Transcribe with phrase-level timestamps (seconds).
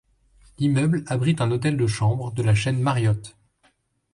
[0.57, 3.35] L'immeuble abrite un hôtel de chambres de la chaine Marriott.